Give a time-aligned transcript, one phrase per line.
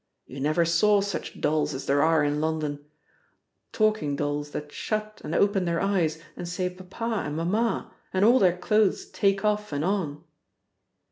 [0.25, 2.83] You never saw such dolls as there are in London
[3.71, 8.39] talking dolls that shut and open their eyes and say Papa and Mamma, and all
[8.39, 10.23] their clothes take off and on."